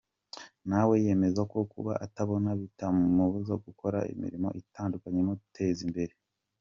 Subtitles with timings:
[0.69, 6.13] Nawe yemeza ko kuba atabona bitamubuza gukora imirimo itandukanye imuteza imbere.